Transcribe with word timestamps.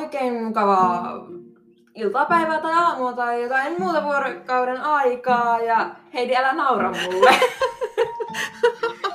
oikein 0.00 0.44
mukavaa 0.44 1.26
iltapäivää 1.94 2.60
tai 2.60 2.72
aamua 2.72 3.12
tai 3.12 3.42
jotain 3.42 3.74
muuta 3.78 4.04
vuorokauden 4.04 4.80
aikaa 4.80 5.60
ja 5.60 5.90
Heidi 6.14 6.36
älä 6.36 6.52
naura 6.52 6.90
mulle. 6.90 7.30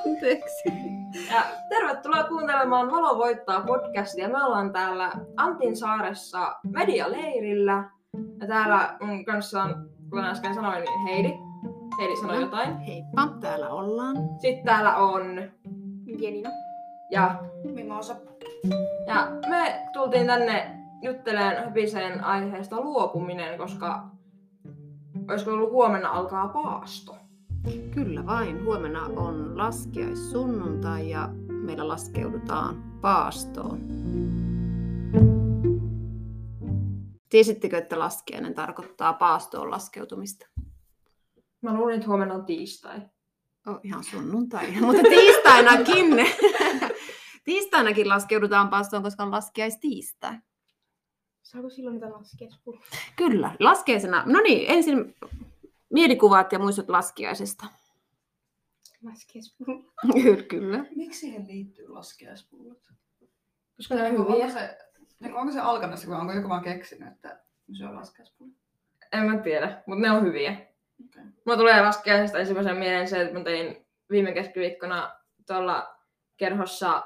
Anteeksi. 0.05 0.69
Ja 1.31 1.41
tervetuloa 1.69 2.23
kuuntelemaan 2.23 2.91
Valo 2.91 3.17
voittaa 3.17 3.61
podcastia. 3.61 4.29
Me 4.29 4.43
ollaan 4.43 4.73
täällä 4.73 5.11
Antin 5.37 5.77
saaressa 5.77 6.55
medialeirillä. 6.63 7.89
Ja 8.41 8.47
täällä 8.47 8.97
mun 9.01 9.25
kanssa 9.25 9.63
on, 9.63 9.89
kuten 10.09 10.25
äsken 10.25 10.55
sanoin, 10.55 10.83
niin 10.83 11.07
Heidi. 11.07 11.33
Heidi 11.99 12.15
sanoi 12.15 12.41
jotain. 12.41 12.77
Heippa, 12.77 13.27
täällä 13.41 13.69
ollaan. 13.69 14.15
Sitten 14.39 14.65
täällä 14.65 14.95
on 14.95 15.41
Jenina. 16.21 16.49
ja 17.11 17.43
Mimosa. 17.63 18.15
Ja 19.07 19.27
me 19.49 19.87
tultiin 19.93 20.27
tänne 20.27 20.84
jutteleen 21.05 21.63
höpiseen 21.63 22.23
aiheesta 22.23 22.81
luopuminen, 22.81 23.57
koska 23.57 24.09
olisiko 25.29 25.51
ollut 25.51 25.71
huomenna 25.71 26.09
alkaa 26.09 26.47
paasto. 26.47 27.17
Kyllä 27.91 28.25
vain. 28.25 28.65
Huomenna 28.65 29.01
on 29.05 29.57
laskiaissunnuntai 29.57 31.09
ja 31.09 31.29
meillä 31.49 31.87
laskeudutaan 31.87 32.83
paastoon. 33.01 33.79
Tiesittekö, 37.29 37.77
että 37.77 37.99
laskiainen 37.99 38.53
tarkoittaa 38.53 39.13
paastoon 39.13 39.71
laskeutumista? 39.71 40.47
Mä 41.61 41.73
luulin, 41.73 41.95
että 41.95 42.07
huomenna 42.07 42.33
on 42.33 42.45
tiistai. 42.45 43.01
Oh, 43.67 43.79
ihan 43.83 44.03
sunnuntai. 44.03 44.71
Mutta 44.81 45.01
tiistainakin. 45.09 46.07
Tiistainakin 47.45 48.09
laskeudutaan 48.09 48.69
paastoon, 48.69 49.03
koska 49.03 49.23
on 49.23 49.31
laskiaistiistai. 49.31 50.37
Saako 51.45 51.69
silloin 51.69 51.93
niitä 51.93 52.09
laskiaispulloja? 52.09 52.85
Kyllä, 53.15 53.55
laskeisena. 53.59 54.23
No 54.25 54.39
niin, 54.39 54.69
ensin 54.71 55.15
mielikuvat 55.89 56.51
ja 56.51 56.59
muistot 56.59 56.89
laskiaisesta. 56.89 57.65
Laskiaispulloja. 59.03 60.43
Kyllä. 60.49 60.85
Miksi 60.95 61.19
siihen 61.19 61.47
liittyy 61.47 61.87
laskiaispullot? 61.87 62.79
Koska 63.77 63.95
ne 63.95 64.03
on 64.03 64.17
Onko 64.19 64.33
hyviä. 64.33 64.49
se, 64.49 64.77
onko 65.33 65.51
se 65.51 65.59
alkanut, 65.59 65.99
kun 66.05 66.13
onko 66.15 66.33
joku 66.33 66.49
vaan 66.49 66.63
keksinyt, 66.63 67.13
että 67.13 67.39
se 67.77 67.85
on 67.85 67.95
laskiaispullot? 67.95 68.55
En 69.13 69.23
mä 69.23 69.37
tiedä, 69.37 69.83
mutta 69.85 70.01
ne 70.01 70.11
on 70.11 70.23
hyviä. 70.23 70.51
Okay. 71.05 71.23
Mulla 71.45 71.57
tulee 71.57 71.81
laskiaisesta 71.81 72.37
ensimmäisen 72.39 72.77
mieleen 72.77 73.07
se, 73.07 73.21
että 73.21 73.37
mä 73.37 73.43
tein 73.43 73.85
viime 74.09 74.31
keskiviikkona 74.31 75.11
tuolla 75.47 75.95
kerhossa 76.37 77.03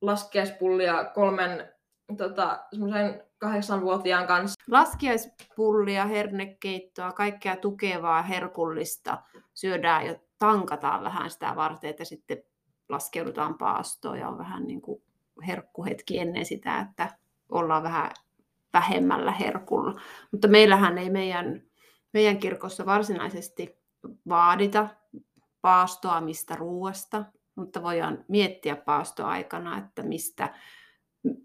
laskiaispullia 0.00 1.04
kolmen 1.04 1.72
tota, 2.16 2.64
semmoisen 2.70 3.27
kahdeksanvuotiaan 3.38 4.26
kanssa. 4.26 4.62
Laskiaispullia, 4.70 6.04
hernekeittoa, 6.04 7.12
kaikkea 7.12 7.56
tukevaa, 7.56 8.22
herkullista 8.22 9.22
syödään 9.54 10.06
ja 10.06 10.14
tankataan 10.38 11.04
vähän 11.04 11.30
sitä 11.30 11.56
varten, 11.56 11.90
että 11.90 12.04
sitten 12.04 12.42
laskeudutaan 12.88 13.54
paastoon 13.54 14.18
ja 14.18 14.28
on 14.28 14.38
vähän 14.38 14.66
niin 14.66 14.80
kuin 14.80 15.02
herkkuhetki 15.46 16.18
ennen 16.18 16.46
sitä, 16.46 16.80
että 16.80 17.16
ollaan 17.48 17.82
vähän 17.82 18.10
vähemmällä 18.72 19.32
herkulla. 19.32 20.00
Mutta 20.32 20.48
meillähän 20.48 20.98
ei 20.98 21.10
meidän, 21.10 21.62
meidän 22.12 22.38
kirkossa 22.38 22.86
varsinaisesti 22.86 23.78
vaadita 24.28 24.88
paastoamista 25.60 26.56
ruuasta, 26.56 27.24
mutta 27.54 27.82
voidaan 27.82 28.24
miettiä 28.28 28.76
paastoaikana, 28.76 29.78
että 29.78 30.02
mistä, 30.02 30.54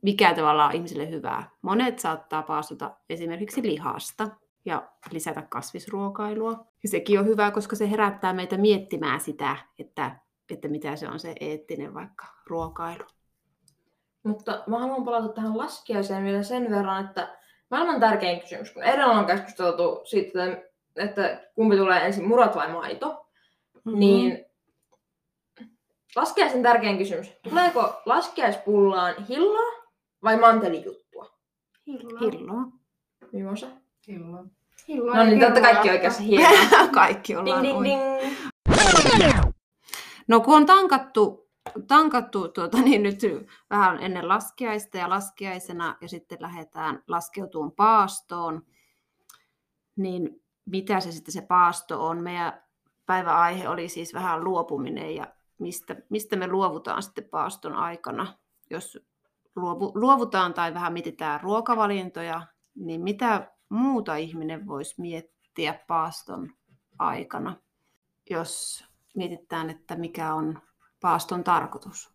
mikä 0.02 0.34
tavallaan 0.34 0.70
on 0.70 0.76
ihmisille 0.76 1.10
hyvää. 1.10 1.50
Monet 1.62 2.00
saattaa 2.00 2.44
paastota 2.44 2.92
esimerkiksi 3.10 3.64
lihasta 3.64 4.28
ja 4.66 4.90
lisätä 5.12 5.42
kasvisruokailua. 5.42 6.66
Ja 6.84 6.90
sekin 6.90 7.20
on 7.20 7.26
hyvä, 7.26 7.52
koska 7.52 7.76
se 7.76 7.92
herättää 7.92 8.34
meitä 8.34 8.58
miettimään 8.58 9.20
sitä, 9.20 9.56
että, 9.80 10.16
että 10.50 10.68
mitä 10.68 10.96
se 10.96 11.10
on 11.10 11.20
se 11.20 11.36
eettinen 11.40 11.94
vaikka 11.94 12.26
ruokailu. 12.48 13.04
Mutta 14.24 14.64
mä 14.68 14.80
haluan 14.80 15.06
palata 15.06 15.34
tähän 15.34 15.58
laskiaiseen 15.58 16.24
vielä 16.24 16.44
sen 16.44 16.72
verran, 16.72 17.06
että 17.06 17.38
maailman 17.72 18.00
tärkein 18.00 18.40
kysymys, 18.40 18.72
kun 18.72 18.84
edellä 18.84 19.14
on 19.14 19.26
keskusteltu 19.26 20.02
siitä, 20.04 20.62
että 20.96 21.42
kumpi 21.56 21.78
tulee 21.78 22.06
ensin, 22.06 22.28
murat 22.28 22.56
vai 22.56 22.72
maito, 22.72 23.24
Mm-hmm. 23.86 24.00
niin 24.00 24.46
laskiaisen 26.16 26.64
tärkein 26.64 26.98
kysymys. 26.98 27.32
Tuleeko 27.44 28.02
laskiaispullaan 28.06 29.16
hilloa 29.30 29.84
vai 30.24 30.38
mantelijuttua? 30.38 31.38
Hilloa. 31.88 32.20
Hilloa. 32.20 32.64
Mimosa? 33.32 33.68
Hilloa. 34.08 34.44
Hilloa. 34.88 35.16
No 35.16 35.24
niin, 35.24 35.40
te 35.40 35.46
olette 35.46 35.62
kaikki 35.62 35.90
oikeassa 35.90 36.24
hienoa. 36.24 36.88
Kaikki 36.94 37.34
Ding, 37.34 37.40
ollaan 37.48 37.64
ding, 37.64 37.78
oikein. 37.78 38.00
ding. 39.20 39.54
No 40.28 40.40
kun 40.40 40.56
on 40.56 40.66
tankattu, 40.66 41.50
tankattu 41.88 42.48
tuota, 42.48 42.78
niin 42.78 43.04
nyt 43.04 43.20
vähän 43.70 44.04
ennen 44.04 44.28
laskiaista 44.28 44.98
ja 44.98 45.10
laskiaisena 45.10 45.98
ja 46.02 46.10
sitten 46.10 46.38
lähdetään 46.42 47.04
laskeutuun 47.08 47.72
paastoon, 47.72 48.66
niin 49.96 50.44
mitä 50.66 51.00
se 51.00 51.12
sitten 51.12 51.34
se 51.34 51.42
paasto 51.42 52.08
on? 52.08 52.24
Meidän 52.24 52.64
päiväaihe 53.06 53.70
oli 53.70 53.90
siis 53.90 54.14
vähän 54.14 54.44
luopuminen 54.44 55.16
ja 55.16 55.28
mistä, 55.64 55.96
mistä 56.10 56.36
me 56.36 56.48
luovutaan 56.48 57.04
sitten 57.04 57.24
paaston 57.24 57.74
aikana. 57.74 58.38
Jos 58.70 59.00
luovu, 59.56 59.92
luovutaan 59.96 60.54
tai 60.54 60.74
vähän 60.74 60.94
mietitään 60.94 61.42
ruokavalintoja, 61.42 62.48
niin 62.76 63.02
mitä 63.02 63.52
muuta 63.70 64.16
ihminen 64.16 64.68
voisi 64.68 64.96
miettiä 65.02 65.80
paaston 65.88 66.50
aikana, 67.00 67.56
jos 68.30 68.86
mietitään, 69.16 69.70
että 69.70 69.96
mikä 69.96 70.34
on 70.34 70.62
paaston 71.02 71.44
tarkoitus. 71.44 72.14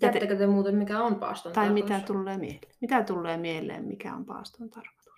Tiedättekö 0.00 0.36
te 0.36 0.46
muuten, 0.46 0.74
mikä 0.74 1.02
on 1.02 1.14
paaston 1.14 1.52
Tai 1.52 1.66
tarkoitus? 1.66 1.90
mitä 1.90 2.06
tulee 2.06 2.38
mieleen? 2.38 2.72
Mitä 2.80 3.02
tulee 3.02 3.36
mieleen, 3.36 3.84
mikä 3.84 4.14
on 4.14 4.24
paaston 4.24 4.70
tarkoitus? 4.70 5.14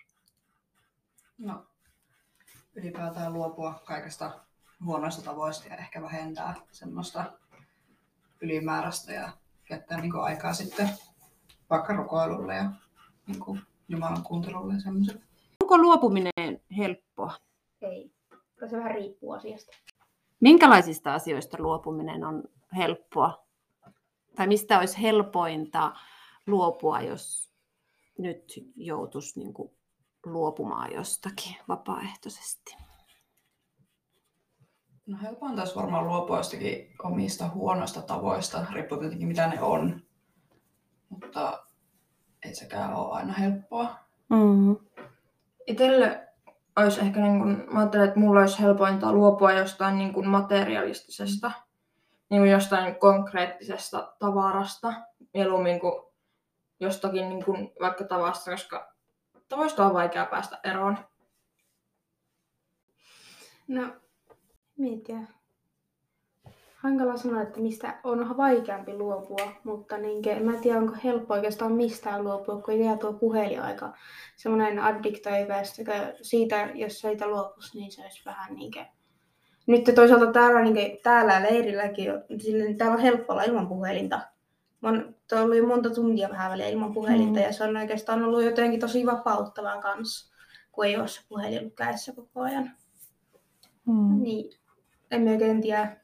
No, 1.37 1.65
ylipäätään 2.75 3.33
luopua 3.33 3.81
kaikesta 3.85 4.45
huonoista 4.85 5.21
tavoista 5.21 5.67
ja 5.67 5.77
ehkä 5.77 6.01
vähentää 6.01 6.55
semmoista 6.71 7.33
ylimääräistä 8.41 9.13
ja 9.13 9.31
jättää 9.69 10.01
niin 10.01 10.15
aikaa 10.15 10.53
sitten 10.53 10.89
vaikka 11.69 11.93
rukoilulle 11.93 12.55
ja 12.55 12.71
niin 13.27 13.39
kuin 13.39 13.61
Jumalan 13.87 14.23
kuuntelulle 14.23 14.73
ja 14.73 14.79
semmoiselle. 14.79 15.21
Onko 15.63 15.77
luopuminen 15.77 16.61
helppoa? 16.77 17.33
Ei. 17.81 18.11
Kyllä 18.55 18.69
se 18.69 18.77
vähän 18.77 18.95
riippuu 18.95 19.31
asiasta. 19.31 19.71
Minkälaisista 20.39 21.13
asioista 21.13 21.57
luopuminen 21.59 22.23
on 22.23 22.43
helppoa? 22.77 23.45
Tai 24.35 24.47
mistä 24.47 24.79
olisi 24.79 25.01
helpointa 25.01 25.95
luopua, 26.47 27.01
jos 27.01 27.53
nyt 28.17 28.53
joutuisi 28.75 29.39
niin 29.39 29.53
kuin 29.53 29.71
luopumaan 30.25 30.93
jostakin 30.93 31.55
vapaaehtoisesti? 31.67 32.75
No 35.05 35.17
helpointa 35.21 35.61
olisi 35.61 35.75
varmaan 35.75 36.07
luopua 36.07 36.37
jostakin 36.37 36.93
omista 37.03 37.49
huonoista 37.49 38.01
tavoista, 38.01 38.65
riippuu 38.73 38.97
tietenkin 38.97 39.27
mitä 39.27 39.47
ne 39.47 39.61
on. 39.61 40.01
Mutta 41.09 41.63
ei 42.45 42.55
sekään 42.55 42.93
ole 42.93 43.13
aina 43.13 43.33
helppoa. 43.33 43.95
Mm. 44.29 44.77
Itelle 45.67 46.27
olisi 46.75 47.01
ehkä, 47.01 47.21
niin 47.21 47.39
kuin, 47.39 47.73
mä 47.73 47.79
ajattelen, 47.79 48.07
että 48.07 48.19
mulla 48.19 48.39
olisi 48.39 48.61
helpointa 48.61 49.13
luopua 49.13 49.51
jostain 49.51 49.97
niin 49.97 50.13
kuin 50.13 50.27
materialistisesta, 50.27 51.51
niin 52.29 52.41
kuin 52.41 52.51
jostain 52.51 52.95
konkreettisesta 52.95 54.13
tavarasta, 54.19 54.93
mieluummin 55.33 55.79
kuin 55.79 56.03
jostakin 56.79 57.29
niin 57.29 57.45
kuin 57.45 57.71
vaikka 57.81 58.03
tavasta, 58.03 58.51
koska 58.51 58.93
tavoista 59.49 59.85
on 59.85 59.93
vaikea 59.93 60.25
päästä 60.25 60.59
eroon. 60.63 60.97
No, 63.67 63.93
mietiä. 64.81 65.17
Hankala 66.75 67.17
sanoa, 67.17 67.41
että 67.41 67.59
mistä 67.59 67.99
on 68.03 68.37
vaikeampi 68.37 68.93
luopua, 68.93 69.51
mutta 69.63 69.97
niin, 69.97 70.29
en 70.29 70.45
mä 70.45 70.57
tiedä, 70.57 70.79
onko 70.79 70.95
helppo 71.03 71.33
oikeastaan 71.33 71.71
mistään 71.71 72.23
luopua, 72.23 72.61
kun 72.61 72.79
jää 72.79 72.97
tuo 72.97 73.13
puhelinaika 73.13 73.93
semmoinen 74.35 74.79
addiktoiva, 74.79 75.53
siitä, 76.21 76.69
jos 76.75 76.99
siitä 76.99 77.27
luopuisi, 77.27 77.77
niin 77.79 77.91
se 77.91 78.01
olisi 78.01 78.21
vähän 78.25 78.55
niin 78.55 78.71
kuin... 78.71 78.85
Nyt 79.67 79.95
toisaalta 79.95 80.31
täällä, 80.31 80.61
niin 80.61 80.73
kuin, 80.73 80.99
täällä 81.03 81.43
leirilläkin, 81.43 82.11
niin 82.29 82.77
täällä 82.77 82.95
on 82.95 83.01
helppo 83.01 83.33
olla 83.33 83.43
ilman 83.43 83.67
puhelinta. 83.67 84.21
Mä 84.81 84.89
oon 84.89 85.15
ollut 85.41 85.57
jo 85.57 85.67
monta 85.67 85.89
tuntia 85.89 86.29
vähän 86.29 86.51
väliä 86.51 86.67
ilman 86.67 86.93
puhelinta, 86.93 87.39
Mm. 87.39 87.45
ja 87.45 87.53
se 87.53 87.63
on 87.63 87.77
oikeastaan 87.77 88.23
ollut 88.23 88.43
jotenkin 88.43 88.79
tosi 88.79 89.05
vapauttavaa 89.05 89.81
kanssa, 89.81 90.33
kun 90.71 90.85
ei 90.85 90.97
ole 90.97 91.07
se 91.07 91.21
puhelin 91.29 91.59
ollut 91.59 91.73
kädessä 91.75 92.13
koko 92.15 92.41
ajan. 92.41 92.71
Mm. 93.85 94.23
Niin, 94.23 94.60
en 95.11 95.21
mä 95.21 95.29
oikein 95.29 95.61
tiedä. 95.61 95.97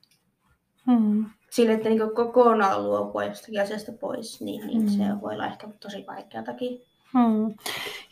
Mm. 0.86 1.26
sille, 1.50 1.74
että 1.74 1.90
niin 1.90 2.00
kokonaan 2.16 2.84
luopua 2.84 3.24
jostakin 3.24 3.62
asiasta 3.62 3.92
pois, 3.92 4.42
niin, 4.42 4.68
niin 4.68 4.82
Mm. 4.82 4.88
se 4.90 5.04
voi 5.22 5.34
olla 5.34 5.46
ehkä 5.46 5.68
tosi 5.80 6.06
vaikeatakin. 6.08 6.82
Hmm. 7.14 7.56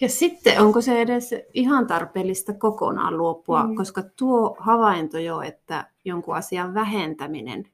Ja 0.01 0.09
sitten 0.09 0.61
onko 0.61 0.81
se 0.81 1.01
edes 1.01 1.29
ihan 1.53 1.87
tarpeellista 1.87 2.53
kokonaan 2.53 3.17
luopua, 3.17 3.63
Mm. 3.63 3.75
koska 3.75 4.03
tuo 4.15 4.55
havainto 4.59 5.17
jo, 5.19 5.41
että 5.41 5.87
jonkun 6.05 6.35
asian 6.35 6.73
vähentäminen, 6.73 7.67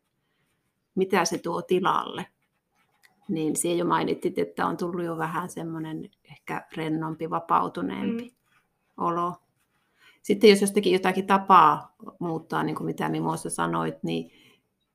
mitä 0.96 1.26
se 1.26 1.38
tuo 1.38 1.62
tilalle, 1.62 2.26
niin 3.28 3.56
siellä 3.56 3.80
jo 3.80 3.86
mainittit, 3.86 4.38
että 4.38 4.66
on 4.68 4.78
tullut 4.78 5.06
jo 5.06 5.18
vähän 5.18 5.50
semmoinen 5.50 6.10
ehkä 6.32 6.66
rennompi, 6.76 7.30
vapautuneempi 7.30 8.24
Mm. 8.24 9.04
olo. 9.06 9.34
Sitten 10.22 10.50
jos 10.50 10.62
jostakin 10.62 10.94
jotakin 10.94 11.28
tapaa 11.28 11.96
muuttaa, 12.20 12.64
niin 12.64 12.76
kuin 12.76 12.86
mitä 12.86 13.10
Mimossa 13.10 13.50
sanoit, 13.50 14.04
niin 14.04 14.32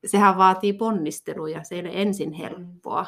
sehän 0.06 0.38
vaatii 0.38 0.72
ponnisteluja, 0.72 1.64
se 1.64 1.74
ei 1.74 1.80
ole 1.80 1.90
ensin 1.92 2.32
helppoa. 2.32 3.06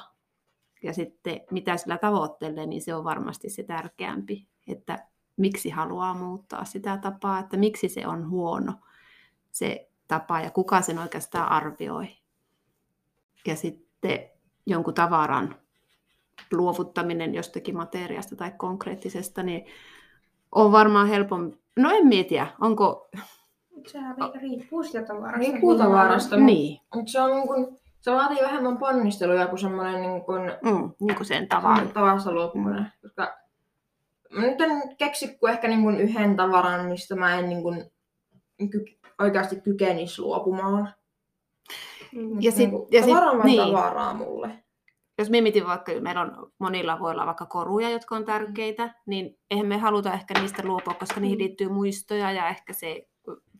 Ja 0.82 0.92
sitten 0.92 1.40
mitä 1.50 1.76
sillä 1.76 1.98
tavoittelee, 1.98 2.66
niin 2.66 2.82
se 2.82 2.94
on 2.94 3.04
varmasti 3.04 3.50
se 3.50 3.62
tärkeämpi, 3.62 4.46
että 4.66 5.08
miksi 5.36 5.70
haluaa 5.70 6.14
muuttaa 6.14 6.64
sitä 6.64 6.96
tapaa, 6.96 7.38
että 7.38 7.56
miksi 7.56 7.88
se 7.88 8.06
on 8.06 8.30
huono 8.30 8.72
se 9.52 9.90
tapa 10.08 10.40
ja 10.40 10.50
kuka 10.50 10.82
sen 10.82 10.98
oikeastaan 10.98 11.52
arvioi. 11.52 12.08
Ja 13.46 13.56
sitten 13.56 14.30
jonkun 14.66 14.94
tavaran 14.94 15.56
luovuttaminen 16.52 17.34
jostakin 17.34 17.76
materiasta 17.76 18.36
tai 18.36 18.52
konkreettisesta, 18.56 19.42
niin 19.42 19.66
on 20.54 20.72
varmaan 20.72 21.08
helpompi. 21.08 21.58
No 21.76 21.90
en 21.90 22.06
mietiä, 22.06 22.46
onko... 22.60 23.08
Sehän 23.86 24.16
ri- 24.16 24.40
riippuu 24.40 24.82
siitä 24.82 25.06
tavarasta. 25.06 25.38
Riippuu 25.38 25.78
tavarasta. 25.78 26.36
Niin, 26.36 26.80
Mutta 26.94 27.12
se, 27.12 27.20
on 27.20 27.30
niin 27.30 27.46
kun, 27.48 27.78
se 28.00 28.12
vaatii 28.12 28.42
vähemmän 28.42 28.78
ponnisteluja 28.78 29.46
kuin 29.46 29.58
semmoinen 29.58 30.02
niin 30.02 30.22
kun, 30.24 30.40
mm, 30.62 30.90
niin 31.00 31.16
kuin 31.16 31.26
sen 31.26 31.48
tavan. 31.48 31.88
tavasta 31.88 32.32
luopuminen. 32.32 32.92
Koska 33.02 33.36
mä 34.32 34.40
nyt 34.42 34.60
en 34.60 34.96
keksi 34.96 35.38
kuin 35.38 35.52
ehkä 35.52 35.68
niin 35.68 35.82
kun 35.82 36.00
yhden 36.00 36.36
tavaran, 36.36 36.86
mistä 36.86 37.16
mä 37.16 37.38
en 37.38 37.48
niin 37.48 37.62
kun, 37.62 37.84
ky- 38.70 38.98
oikeasti 39.18 39.60
kykenisi 39.60 40.22
luopumaan. 40.22 40.94
Mm. 42.12 42.42
Ja 42.42 42.52
sit- 42.52 42.70
niin 42.70 42.82
ja 42.90 43.02
sit- 43.02 43.14
tavara 43.14 43.30
on 43.30 43.36
vaan 43.38 43.46
niin. 43.46 43.62
tavaraa 43.62 44.14
mulle. 44.14 44.50
Jos 45.18 45.30
me 45.30 45.40
mietin 45.40 45.66
vaikka, 45.66 45.92
meillä 46.00 46.20
on 46.20 46.52
monilla 46.58 47.00
voi 47.00 47.10
olla 47.10 47.26
vaikka 47.26 47.46
koruja, 47.46 47.90
jotka 47.90 48.16
on 48.16 48.24
tärkeitä, 48.24 48.94
niin 49.06 49.38
eihän 49.50 49.66
me 49.66 49.78
haluta 49.78 50.12
ehkä 50.12 50.40
niistä 50.40 50.62
luopua, 50.64 50.94
koska 50.94 51.20
niihin 51.20 51.38
liittyy 51.38 51.68
muistoja 51.68 52.32
ja 52.32 52.48
ehkä 52.48 52.72
se 52.72 53.08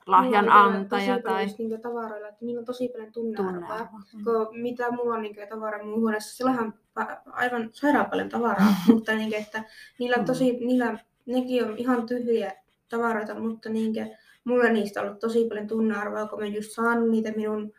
lahjan 0.07 0.45
Mulla 0.45 0.65
on 0.65 0.73
antaja 0.73 1.15
tosi 1.15 1.23
tai 1.23 1.47
niinku 1.59 1.79
tavaroilla, 1.83 2.29
että 2.29 2.45
niillä 2.45 2.59
on 2.59 2.65
tosi 2.65 2.89
paljon 2.89 3.13
tunnearvoa. 3.13 3.53
tunnearvo. 3.53 3.97
Kun 4.25 4.61
mitä 4.61 4.91
mulla 4.91 5.15
on 5.15 5.23
niinku 5.23 5.41
tavara 5.49 5.85
mun 5.85 6.01
huoneessa, 6.01 6.37
sillä 6.37 6.51
on 6.51 6.75
aivan 7.27 7.69
sairaan 7.73 8.11
paljon 8.11 8.29
tavaraa, 8.29 8.75
mutta 8.89 9.13
niinku, 9.13 9.37
että 9.37 9.65
niillä 9.99 10.17
on 10.19 10.25
tosi, 10.25 10.53
niillä, 10.53 10.99
nekin 11.27 11.65
on 11.65 11.79
ihan 11.79 12.07
tyhjiä 12.07 12.53
tavaroita, 12.89 13.35
mutta 13.35 13.69
niinku, 13.69 14.01
mulla 14.45 14.69
niistä 14.69 15.01
on 15.01 15.07
ollut 15.07 15.21
tosi 15.21 15.49
paljon 15.49 15.67
tunnearvoa, 15.67 16.27
kun 16.27 16.39
mä 16.39 16.47
just 16.47 16.71
saanut 16.71 17.11
niitä 17.11 17.33
minun 17.37 17.73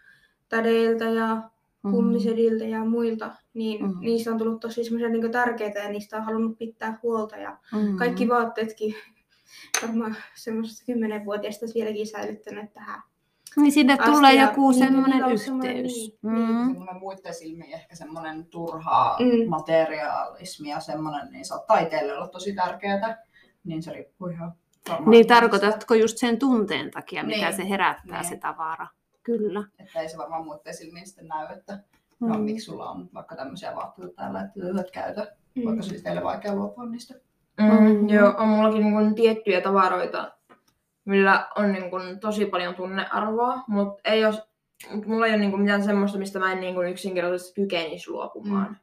tädeiltä 0.50 1.06
ja 1.06 1.36
Mm. 1.36 1.50
Kummisediltä 1.82 2.64
ja 2.66 2.86
muilta, 2.86 3.32
niin 3.54 3.86
Mm. 3.86 4.00
niistä 4.00 4.32
on 4.32 4.38
tullut 4.38 4.60
tosi 4.60 4.84
semmoisia 4.84 5.10
niin 5.10 5.32
tärkeitä 5.32 5.80
ja 5.80 5.90
niistä 5.90 6.18
on 6.18 6.24
halunnut 6.24 6.58
pitää 6.58 7.00
huolta 7.04 7.38
ja 7.38 7.58
Mm. 7.74 7.98
kaikki 7.98 8.28
vaatteetkin 8.30 8.96
varmaan 9.82 10.16
semmoisesta 10.36 10.86
kymmenenvuotiaasta 10.86 11.66
vieläkin 11.76 12.08
säilyttänyt 12.08 12.74
tähän. 12.74 13.02
Niin 13.58 13.72
sinne 13.72 13.94
asti 14.00 14.12
tulee 14.12 14.34
joku 14.42 14.74
semmoinen 14.74 15.24
on 15.24 15.40
semmoinen- 15.40 15.76
yhteys. 15.78 15.94
niin, 16.22 16.34
niin. 16.36 16.50
Mm. 16.50 16.68
Semmoinen 16.68 17.00
muiden 17.00 17.34
silmiin 17.34 17.74
ehkä 17.74 17.96
semmoinen 17.96 18.46
turhaa 18.46 19.18
Mm. 19.20 19.50
materiaalismi 19.50 20.70
ja 20.70 20.80
semmoinen, 20.80 21.32
niin 21.32 21.46
saattaa 21.46 21.80
itselle 21.80 22.14
olla 22.18 22.28
tosi 22.28 22.54
tärkeää. 22.56 23.24
Niin 23.64 23.84
se 23.84 23.92
riippuu 23.94 24.28
ihan 24.28 24.52
Niin 25.06 25.28
tarkoitatko 25.28 25.94
just 25.94 26.18
sen 26.18 26.40
tunteen 26.40 26.92
takia, 26.92 27.24
mitä 27.24 27.46
Niin. 27.46 27.56
se 27.58 27.70
herättää 27.70 28.22
Niin. 28.22 28.30
se 28.30 28.38
tavara? 28.38 28.88
Kyllä. 29.38 29.64
Että 29.80 30.00
ei 30.00 30.10
se 30.10 30.18
varmaan 30.18 30.46
muiden 30.46 30.74
silmiin 30.74 31.08
sitten 31.08 31.28
näy, 31.28 31.48
että 31.58 31.80
no, 32.20 32.38
Mm. 32.38 32.42
miksi 32.44 32.66
sulla 32.66 32.90
on 32.90 33.10
vaikka 33.14 33.36
tämmöisiä 33.36 33.76
vaatteita 33.76 34.14
täällä, 34.16 34.42
että 34.42 34.60
lyhyet 34.60 34.92
käytä, 34.92 35.36
Mm. 35.56 35.66
vaikka 35.66 35.84
se 35.84 35.90
olisi 35.90 36.04
teille 36.04 36.24
vaikea 36.24 36.56
luopua 36.56 36.86
niistä. 36.86 37.14
Mm, 37.60 37.84
Mm. 37.84 38.10
Joo, 38.10 38.34
on 38.38 38.48
mullakin 38.48 38.82
niin 38.82 38.94
kun, 38.94 39.16
tiettyjä 39.16 39.62
tavaroita, 39.62 40.32
millä 41.06 41.48
on 41.56 41.72
niin 41.72 41.90
kun, 41.90 42.20
tosi 42.20 42.46
paljon 42.46 42.76
tunnearvoa, 42.76 43.64
mutta 43.68 44.02
ei 44.10 44.22
jos, 44.22 44.42
mut 44.94 45.06
mulla 45.06 45.26
ei 45.26 45.32
ole 45.32 45.40
niin 45.40 45.52
kun, 45.52 45.62
mitään 45.62 45.84
semmoista, 45.84 46.18
mistä 46.18 46.40
mä 46.40 46.52
en 46.52 46.60
niin 46.60 46.76
kun, 46.76 46.90
yksinkertaisesti 46.90 47.62
kykenisi 47.62 48.10
luopumaan. 48.12 48.78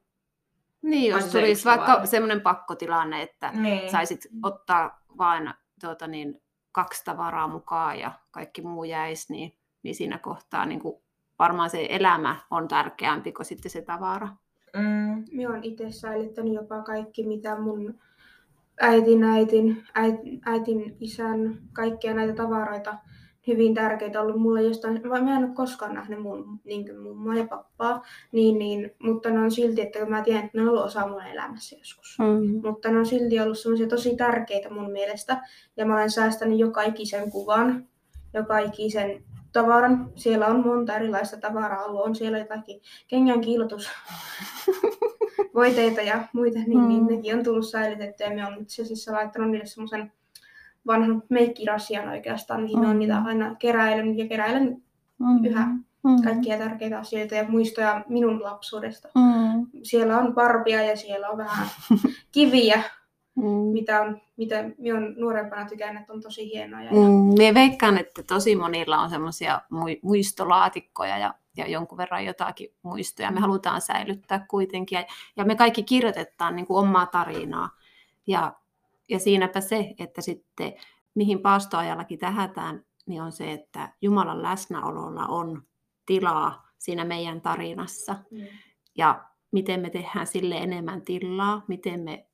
Niin, 0.83 1.11
jos 1.11 1.25
tulisi 1.25 1.65
vaikka 1.65 2.07
semmoinen 2.07 2.41
pakkotilanne, 2.41 3.23
että 3.23 3.51
Niin. 3.53 3.91
saisit 3.91 4.27
ottaa 4.43 5.01
vain 5.19 5.51
tuota, 5.81 6.07
niin, 6.07 6.43
kaksi 6.73 7.05
tavaraa 7.05 7.49
mukaan 7.49 7.99
ja 7.99 8.13
kaikki 8.31 8.63
muu 8.63 8.85
jäisi, 8.85 9.33
niin, 9.33 9.57
niin 9.87 9.95
siinä 9.95 10.19
kohtaa 10.19 10.67
niin 10.67 10.81
kuin, 10.81 10.97
varmaan 11.39 11.71
se 11.71 11.87
elämä 11.91 12.37
on 12.51 12.69
tärkeämpi 12.69 13.33
kuin 13.33 13.47
sitten 13.47 13.71
se 13.71 13.83
tavara. 13.83 14.29
Mm. 14.77 15.25
Minä 15.33 15.51
olen 15.51 15.65
itse 15.65 15.91
säilyttänyt 15.91 16.55
jopa 16.55 16.83
kaikki, 16.83 17.27
mitä 17.27 17.61
mun 17.61 17.99
äitin, 18.81 19.25
äitin, 19.25 19.85
äitin, 19.95 20.41
äitin 20.47 20.97
isän, 21.01 21.59
kaikkia 21.73 22.15
näitä 22.15 22.35
tavaroita 22.35 22.99
hyvin 23.47 23.75
tärkeitä 23.75 24.21
ollut 24.21 24.41
mulle 24.41 24.63
jostain, 24.63 25.11
vai 25.11 25.23
mä 25.23 25.37
en 25.37 25.45
ole 25.45 25.55
koskaan 25.55 25.95
nähnyt 25.95 26.23
mun 26.23 26.61
niin 26.65 27.01
mummoa 27.01 27.35
ja 27.35 27.47
pappaa, 27.47 28.03
niin, 28.33 28.59
niin, 28.59 28.91
mutta 29.03 29.31
ne 29.31 29.39
on 29.39 29.51
silti, 29.51 29.81
että 29.81 30.07
mä 30.07 30.23
tiedän, 30.23 30.45
että 30.45 30.59
ne 30.59 30.63
on 30.63 30.69
ollut 30.69 30.85
osa 30.85 31.09
mun 31.09 31.23
elämässä 31.23 31.77
joskus. 31.77 32.17
Mm. 32.19 32.69
Mutta 32.69 32.91
ne 32.91 32.99
on 32.99 33.07
silti 33.07 33.41
ollut 33.41 33.59
semmoisia 33.59 33.89
tosi 33.89 34.17
tärkeitä 34.17 34.71
mun 34.71 34.93
mielestä. 34.93 35.43
Ja 35.77 35.87
mä 35.87 35.95
olen 35.95 36.11
säästänyt 36.11 36.59
joka 36.59 36.83
ikisen 36.83 37.31
kuvan, 37.31 37.89
joka 38.35 38.59
ikisen 38.59 39.25
tavaran. 39.61 40.11
Siellä 40.17 40.47
on 40.47 40.67
monta 40.67 40.97
erilaista 40.97 41.37
tavaraa 41.37 41.85
ollut. 41.85 42.05
On 42.05 42.15
siellä 42.15 42.39
jotakin 42.39 42.81
kengän 43.09 43.41
kiilotus, 43.41 43.89
voiteita 45.55 46.01
ja 46.01 46.25
muita, 46.33 46.59
niin, 46.59 46.89
niin 46.89 47.03
Mm. 47.03 47.15
nekin 47.15 47.35
on 47.39 47.45
tullut 47.45 47.69
säilytettyä. 47.69 48.27
Ja 48.27 48.35
mä 48.35 48.49
oon 48.49 48.63
itse 48.63 48.83
asiassa 48.83 49.13
laittanut 49.13 49.51
niille 49.51 49.67
semmoisen 49.67 50.13
vanhan 50.87 51.23
meikkirasian 51.29 52.09
oikeastaan, 52.09 52.63
mihin 52.63 52.79
mm. 52.79 52.85
on 52.85 52.93
Mm. 52.93 52.99
niitä 52.99 53.23
aina 53.27 53.55
keräilen 53.55 54.19
ja 54.19 54.29
keräilen 54.29 54.83
Mm. 55.19 55.45
Yhä. 55.45 55.67
Mm. 56.05 56.23
kaikkia 56.25 56.59
tärkeitä 56.59 56.99
asioita 56.99 57.35
ja 57.35 57.45
muistoja 57.49 58.05
minun 58.09 58.43
lapsuudesta. 58.43 59.09
Mm. 59.15 59.67
Siellä 59.83 60.19
on 60.19 60.35
parpia 60.35 60.83
ja 60.83 60.97
siellä 60.97 61.29
on 61.29 61.39
vähän 61.39 61.67
kiviä, 62.33 62.83
Mm. 63.37 63.45
mitä, 63.73 64.03
on, 64.03 64.21
mitä 64.37 64.65
minä 64.79 64.99
olen 64.99 65.15
nuorempana 65.19 65.69
tykännyt, 65.69 66.01
että 66.01 66.13
on 66.13 66.21
tosi 66.23 66.53
hienoja. 66.53 66.85
Ja, 66.85 66.91
Mm, 66.93 67.35
Mie 67.39 67.55
veikkaan, 67.55 67.99
että 67.99 68.23
tosi 68.23 68.57
monilla 68.57 68.99
on 68.99 69.11
semmoisia 69.11 69.61
muistolaatikkoja 70.03 71.19
ja, 71.19 71.35
ja 71.57 71.69
jonkun 71.69 71.99
verran 71.99 72.25
jotakin 72.25 72.75
muistoja. 72.83 73.31
Me 73.31 73.41
halutaan 73.41 73.81
säilyttää 73.81 74.47
kuitenkin. 74.51 74.97
Ja, 74.97 75.05
ja 75.37 75.45
me 75.45 75.57
kaikki 75.57 75.83
kirjoitetaan 75.83 76.57
niin 76.57 76.67
kuin 76.67 76.79
omaa 76.79 77.07
tarinaa. 77.07 77.71
Ja, 78.27 78.53
ja 79.09 79.19
siinäpä 79.19 79.61
se, 79.61 79.95
että 79.99 80.21
sitten 80.21 80.73
mihin 81.15 81.39
paastoajallakin 81.39 82.19
tähätään, 82.19 82.85
niin 83.07 83.23
on 83.23 83.33
se, 83.33 83.53
että 83.53 83.89
Jumalan 84.03 84.43
läsnäololla 84.43 85.27
on 85.27 85.63
tilaa 86.07 86.69
siinä 86.79 87.05
meidän 87.05 87.41
tarinassa. 87.41 88.17
Mm. 88.31 88.41
Ja 88.97 89.25
miten 89.51 89.81
me 89.81 89.91
tehdään 89.91 90.27
sille 90.27 90.55
enemmän 90.57 91.03
tilaa, 91.03 91.65
miten 91.69 92.01
me 92.01 92.27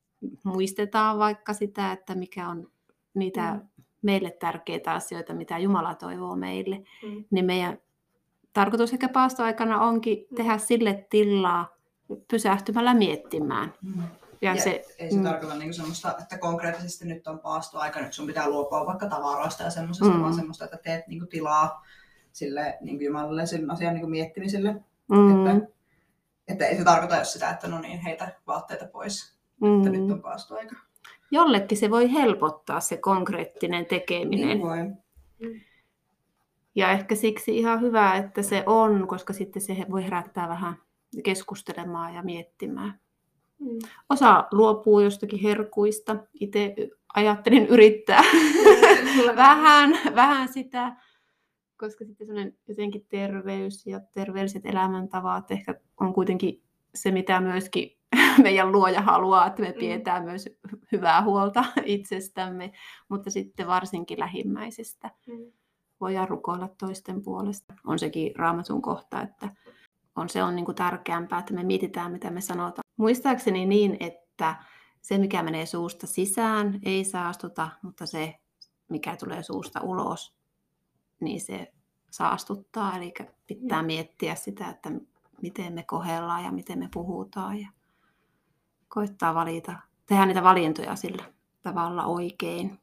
muistetaan 0.44 1.18
vaikka 1.18 1.52
sitä, 1.52 1.92
että 1.92 2.14
mikä 2.14 2.48
on 2.48 2.70
niitä 3.14 3.52
Mm. 3.52 3.60
meille 4.02 4.30
tärkeitä 4.30 4.92
asioita, 4.92 5.34
mitä 5.34 5.58
Jumala 5.58 5.94
toivoo 5.94 6.36
meille, 6.36 6.76
Mm. 6.76 7.24
niin 7.30 7.44
meidän 7.44 7.78
tarkoitus 8.52 8.92
ehkä 8.92 9.08
paastoaikana 9.08 9.80
onkin 9.80 10.26
Mm. 10.30 10.36
tehdä 10.36 10.58
sille 10.58 11.06
tilaa 11.10 11.76
pysähtymällä 12.30 12.94
miettimään. 12.94 13.74
Ja, 14.42 14.54
Ja 14.54 14.62
se, 14.62 14.84
ei 14.98 15.10
se 15.10 15.16
mm. 15.16 15.22
tarkoita 15.24 15.54
niinku 15.54 15.72
semmoista, 15.72 16.14
että 16.20 16.38
konkreettisesti 16.38 17.04
nyt 17.04 17.26
on 17.26 17.38
paastoaika, 17.38 18.00
nyt 18.00 18.12
sun 18.12 18.26
pitää 18.26 18.48
luopua 18.48 18.86
vaikka 18.86 19.08
tavaroista 19.08 19.62
ja 19.62 19.70
semmoisesta, 19.70 20.14
Mm. 20.14 20.20
vaan 20.20 20.34
semmoista, 20.34 20.64
että 20.64 20.76
teet 20.76 21.06
niinku 21.08 21.26
tilaa 21.26 21.84
sille 22.32 22.78
niinku 22.80 23.04
Jumalalle 23.04 23.46
sen 23.46 23.70
asian 23.70 23.94
niinku 23.94 24.08
miettimiselle. 24.08 24.72
mm, 25.08 25.46
Että, 25.46 25.66
että 26.48 26.66
ei 26.66 26.76
se 26.76 26.84
tarkoita 26.84 27.16
jos 27.16 27.32
sitä, 27.32 27.50
että 27.50 27.68
no 27.68 27.78
niin, 27.80 28.00
heitä 28.00 28.32
vaatteita 28.46 28.86
pois, 28.86 29.34
että 29.76 29.90
nyt 29.90 30.07
mm. 30.07 30.12
on 30.12 30.23
paastoaika. 30.23 30.76
Jollekin 31.31 31.78
se 31.78 31.90
voi 31.90 32.12
helpottaa 32.12 32.81
se 32.81 32.97
konkreettinen 32.97 33.87
tekeminen. 33.87 34.49
Niin 34.49 34.62
voi. 34.62 34.78
Ja 36.75 36.90
ehkä 36.90 37.14
siksi 37.14 37.59
ihan 37.59 37.81
hyvä, 37.81 38.14
että 38.14 38.42
se 38.42 38.62
on, 38.66 39.09
koska 39.09 39.33
sitten 39.33 39.62
se 39.62 39.76
voi 39.90 40.04
herättää 40.04 40.49
vähän 40.49 40.76
keskustelemaan 41.25 42.14
ja 42.14 42.23
miettimään. 42.23 43.00
Mm. 43.59 43.78
Osa 44.11 44.45
luopuu 44.52 45.00
jostakin 45.00 45.40
herkuista. 45.40 46.16
Itse 46.35 46.75
ajattelin 47.14 47.66
yrittää 47.66 48.23
vähän, 49.37 49.90
vähän 50.14 50.49
sitä, 50.49 50.97
koska 51.76 52.04
sitten 52.04 52.26
semmoinen 52.26 52.57
jotenkin 52.69 53.07
terveys 53.09 53.87
ja 53.87 54.00
terveelliset 54.12 54.66
elämäntavat 54.66 55.50
ehkä 55.50 55.75
on 56.00 56.12
kuitenkin 56.12 56.62
se, 56.95 57.11
mitä 57.11 57.40
myöskin 57.40 58.01
meidän 58.42 58.72
luoja 58.72 59.02
haluaa, 59.02 59.46
että 59.46 59.62
me 59.62 59.68
Mm. 59.68 59.78
pidetään 59.78 60.24
myös 60.24 60.48
hyvää 60.92 61.22
huolta 61.22 61.64
itsestämme, 61.84 62.72
mutta 63.08 63.30
sitten 63.30 63.66
varsinkin 63.66 64.20
lähimmäisestä 64.20 65.10
Mm. 65.26 65.52
voidaan 66.00 66.28
rukoilla 66.28 66.68
toisten 66.78 67.22
puolesta. 67.22 67.74
On 67.86 67.98
sekin 67.98 68.36
raamatun 68.36 68.82
kohta, 68.82 69.22
että 69.22 69.48
on, 70.16 70.28
se 70.28 70.42
on 70.42 70.56
niin 70.56 70.64
kuin 70.64 70.74
tärkeämpää, 70.74 71.38
että 71.38 71.54
me 71.54 71.62
mietitään, 71.64 72.12
mitä 72.12 72.30
me 72.30 72.40
sanotaan. 72.40 72.82
Muistaakseni 72.96 73.66
niin, 73.66 73.96
että 74.00 74.54
se, 75.02 75.18
mikä 75.18 75.42
menee 75.42 75.66
suusta 75.66 76.06
sisään, 76.06 76.78
ei 76.82 77.04
saastuta, 77.04 77.68
mutta 77.82 78.06
se, 78.06 78.34
mikä 78.88 79.16
tulee 79.16 79.42
suusta 79.42 79.80
ulos, 79.80 80.34
niin 81.20 81.40
se 81.40 81.72
saastuttaa. 82.10 82.96
Eli 82.96 83.12
pitää 83.46 83.78
Joo. 83.78 83.82
miettiä 83.86 84.34
sitä, 84.34 84.68
että 84.68 84.90
miten 85.42 85.72
me 85.72 85.82
kohdellaan 85.82 86.44
ja 86.44 86.52
miten 86.52 86.78
me 86.78 86.88
puhutaan 86.94 87.60
ja 87.60 87.68
koittaa 88.94 89.34
valita, 89.34 89.72
tehdä 90.06 90.26
niitä 90.26 90.42
valintoja 90.42 90.96
sillä 90.96 91.25
tavalla 91.62 92.04
oikein. 92.06 92.78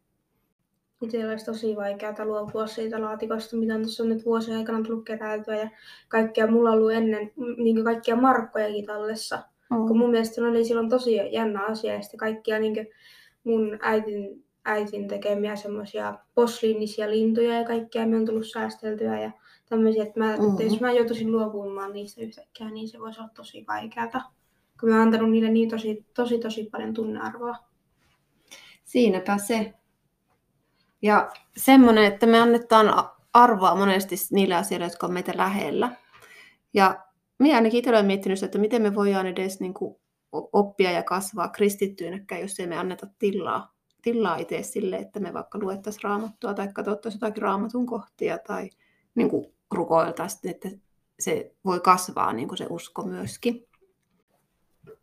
Itsellä 1.02 1.32
olisi 1.32 1.46
tosi 1.46 1.76
vaikeaa 1.76 2.26
luopua 2.26 2.68
siitä 2.68 3.02
laatikosta, 3.02 3.58
mitä 3.58 3.76
on 3.76 3.82
tässä 3.82 4.04
on 4.04 4.10
nyt 4.10 4.26
vuosien 4.26 4.58
aikana 4.58 4.84
tullut 4.84 5.06
keräiltyä 5.06 5.56
ja 5.56 5.70
kaikkea 6.08 6.48
mulla 6.48 6.70
on 6.70 6.78
ollut 6.78 6.92
ennen, 6.92 7.32
niin 7.58 7.84
kaikkia 7.84 8.16
markkojakin 8.16 8.86
tallessa. 8.86 9.44
Kun 9.68 9.98
mun 9.98 10.12
mielestä 10.12 10.36
se 10.36 10.44
oli 10.44 10.66
silloin 10.66 10.90
tosi 10.90 11.16
jännä 11.32 11.66
asia 11.66 11.94
ja 11.94 12.02
sitten 12.02 12.18
kaikkia 12.18 12.60
niin 12.60 12.88
mun 13.44 13.78
äitin, 13.82 14.44
äitin 14.66 15.08
tekemiä 15.08 15.56
semmoisia 15.56 16.18
posliinisia 16.36 17.10
lintuja 17.10 17.54
ja 17.54 17.68
kaikkea 17.68 18.06
me 18.08 18.16
on 18.16 18.26
tullut 18.26 18.48
säästeltyä 18.48 19.20
ja 19.22 19.32
tämmöisiä, 19.70 20.04
että, 20.04 20.20
mä, 20.20 20.36
Mhm. 20.38 20.50
että 20.50 20.64
jos 20.64 20.82
mä 20.82 20.92
joutuisin 20.92 21.32
luopumaan 21.32 21.94
niistä 21.94 22.22
yhtäkkiä, 22.22 22.70
niin 22.70 22.88
se 22.90 23.00
voisi 23.00 23.20
olla 23.20 23.30
tosi 23.36 23.66
vaikeata. 23.68 24.22
Kun 24.80 24.90
mä 24.90 24.96
oon 24.96 25.04
antanut 25.04 25.32
niille 25.32 25.50
niin 25.50 25.70
tosi, 25.70 26.06
tosi, 26.14 26.40
tosi 26.40 26.70
paljon 26.72 26.94
tunnearvoa. 26.94 27.56
Siinäpä 28.84 29.38
se. 29.38 29.74
Ja 31.02 31.32
semmoinen, 31.58 32.06
että 32.06 32.26
me 32.26 32.40
annetaan 32.40 33.10
arvoa 33.34 33.76
monesti 33.76 34.16
niille 34.32 34.56
asioille, 34.56 34.86
jotka 34.86 35.08
on 35.08 35.14
meitä 35.14 35.32
lähellä. 35.36 35.96
Ja 36.74 37.04
minä 37.40 37.56
ainakin 37.56 37.80
itse 37.80 37.90
olen 37.90 38.06
miettinyt 38.06 38.44
että 38.44 38.58
miten 38.58 38.82
me 38.82 38.96
voidaan 38.96 39.28
edes 39.28 39.60
niin 39.60 39.74
kuin 39.74 39.96
oppia 40.32 40.92
ja 40.92 41.04
kasvaa 41.04 41.50
kristittyinäkään, 41.50 42.42
jos 42.42 42.60
ei 42.60 42.68
me 42.68 42.78
anneta 42.78 43.08
tilaa, 43.20 43.76
tilaa 44.02 44.38
itse 44.38 44.64
sille, 44.64 44.96
että 44.96 45.20
me 45.20 45.34
vaikka 45.34 45.60
luettaisiin 45.60 46.04
raamattua 46.04 46.54
tai 46.54 46.68
katsottaisiin 46.74 47.20
jotakin 47.22 47.42
raamatun 47.42 47.86
kohtia 47.86 48.38
tai 48.38 48.70
niin 49.16 49.30
kuin 49.30 49.46
rukoiltaisiin, 49.72 50.52
että 50.52 50.70
se 51.20 51.56
voi 51.66 51.80
kasvaa 51.80 52.34
niin 52.34 52.48
kuin 52.48 52.58
se 52.58 52.68
usko 52.70 53.04
myöskin. 53.04 53.69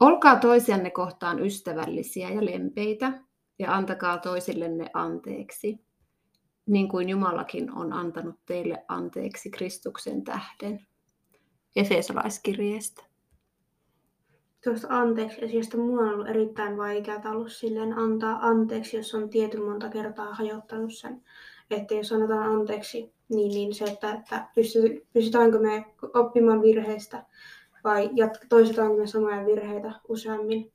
Olkaa 0.00 0.36
toisianne 0.36 0.90
kohtaan 0.90 1.44
ystävällisiä 1.44 2.30
ja 2.30 2.44
lempeitä 2.44 3.12
ja 3.58 3.74
antakaa 3.74 4.18
toisillenne 4.18 4.90
anteeksi, 4.94 5.86
niin 6.66 6.88
kuin 6.88 7.08
Jumalakin 7.08 7.72
on 7.72 7.92
antanut 7.92 8.36
teille 8.46 8.84
anteeksi 8.88 9.50
Kristuksen 9.50 10.24
tähden. 10.24 10.86
Efesolaiskirjeestä. 11.76 13.02
Tuosta 14.64 14.88
anteeksi 14.90 15.44
asiasta 15.44 15.76
mulla 15.76 16.02
on 16.02 16.14
ollut 16.14 16.28
erittäin 16.28 16.76
vaikeaa 16.76 17.30
ollut 17.30 17.52
silleen 17.52 17.92
antaa 17.92 18.38
anteeksi, 18.42 18.96
jos 18.96 19.14
on 19.14 19.30
tietyn 19.30 19.62
monta 19.62 19.88
kertaa 19.88 20.34
hajottanut 20.34 20.94
sen. 20.94 21.22
Että 21.70 21.94
jos 21.94 22.08
sanotaan 22.08 22.50
anteeksi, 22.50 23.12
niin, 23.28 23.50
niin 23.50 23.74
se, 23.74 23.84
että, 23.84 24.12
että 24.12 24.48
pysty, 24.54 25.06
pystytäänkö 25.12 25.58
me 25.58 25.84
oppimaan 26.14 26.62
virheistä 26.62 27.26
vai 27.84 28.06
jat- 28.06 28.46
toistetaanko 28.48 28.96
me 28.96 29.06
samoja 29.06 29.46
virheitä 29.46 29.92
useammin. 30.08 30.72